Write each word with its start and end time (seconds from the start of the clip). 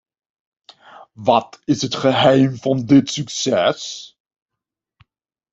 Wat 1.27 1.61
is 1.65 1.81
het 1.81 1.95
geheim 1.95 2.55
van 2.55 2.85
dit 2.85 3.09
succes? 3.11 4.17